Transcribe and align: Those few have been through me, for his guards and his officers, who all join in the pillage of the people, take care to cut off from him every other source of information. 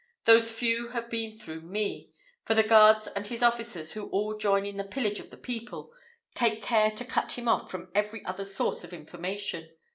Those 0.23 0.49
few 0.49 0.87
have 0.87 1.11
been 1.11 1.31
through 1.37 1.61
me, 1.61 2.11
for 2.43 2.55
his 2.55 2.65
guards 2.67 3.05
and 3.05 3.27
his 3.27 3.43
officers, 3.43 3.91
who 3.91 4.09
all 4.09 4.35
join 4.35 4.65
in 4.65 4.77
the 4.77 4.83
pillage 4.83 5.19
of 5.19 5.29
the 5.29 5.37
people, 5.37 5.93
take 6.33 6.63
care 6.63 6.89
to 6.89 7.05
cut 7.05 7.37
off 7.45 7.69
from 7.69 7.81
him 7.83 7.91
every 7.93 8.25
other 8.25 8.43
source 8.43 8.83
of 8.83 8.93
information. 8.93 9.69